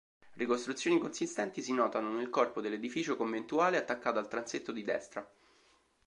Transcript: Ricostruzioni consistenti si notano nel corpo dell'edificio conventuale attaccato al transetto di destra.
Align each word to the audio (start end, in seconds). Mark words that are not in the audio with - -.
Ricostruzioni 0.33 0.97
consistenti 0.99 1.61
si 1.61 1.73
notano 1.73 2.11
nel 2.11 2.31
corpo 2.31 2.59
dell'edificio 2.59 3.15
conventuale 3.15 3.77
attaccato 3.77 4.17
al 4.17 4.27
transetto 4.27 4.71
di 4.71 4.81
destra. 4.83 5.31